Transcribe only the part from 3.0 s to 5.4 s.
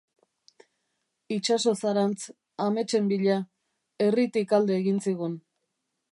bila, herritik alde egin zigun.